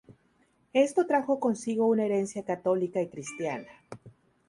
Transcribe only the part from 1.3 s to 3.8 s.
consigo una herencia católica y cristiana.